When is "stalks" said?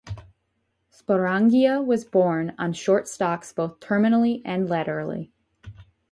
3.07-3.53